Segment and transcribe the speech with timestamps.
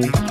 [0.00, 0.23] Bye.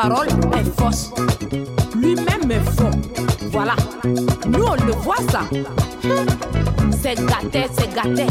[0.00, 1.10] Parole est fausse.
[1.96, 2.96] Lui-même est faux.
[3.50, 3.74] Voilà.
[4.04, 5.40] Nous, on le voit ça.
[7.02, 8.26] C'est gâté, c'est gâté.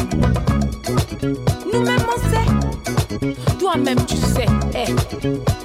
[1.74, 3.58] Nous-mêmes, on sait.
[3.60, 4.46] Toi-même, tu sais.
[4.76, 4.94] Eh,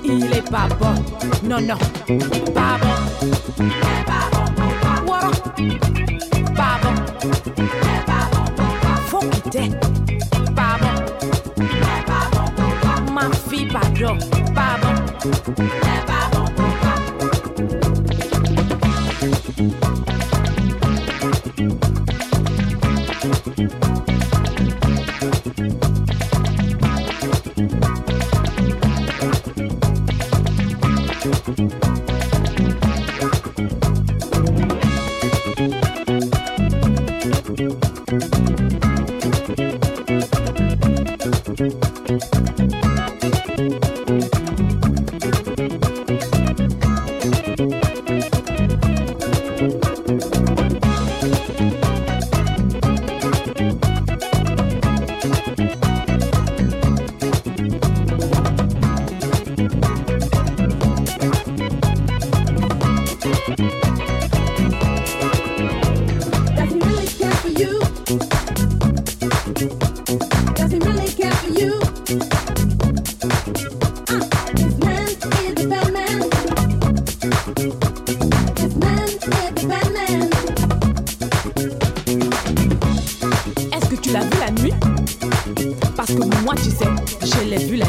[0.04, 0.94] il est pas bon.
[1.48, 1.78] Non, non.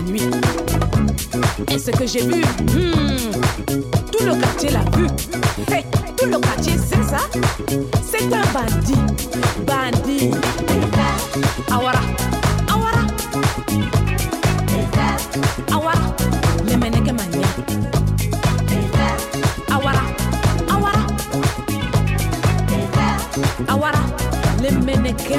[0.04, 0.30] Nuit.
[1.72, 3.32] Et ce que j'ai vu, hmm,
[4.12, 5.08] tout le quartier l'a vu.
[5.72, 5.86] Hey,
[6.18, 7.20] tout le quartier sait ça?
[8.02, 9.02] C'est un bandit.
[9.66, 10.32] Bandit.
[11.72, 12.02] Awara.
[12.68, 13.04] Awara.
[15.72, 16.16] Awara.
[16.66, 17.48] Le meneke mania.
[19.72, 20.04] Awara.
[20.70, 21.08] Awara.
[23.68, 24.00] Awara.
[24.62, 25.38] Le meneke